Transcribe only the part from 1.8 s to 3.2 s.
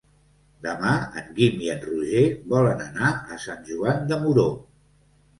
Roger volen anar